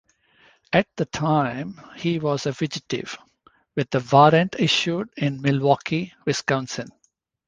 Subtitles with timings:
[0.73, 3.19] At the time, he was a fugitive,
[3.75, 6.89] with a warrant issued in Milwaukee, Wisconsin.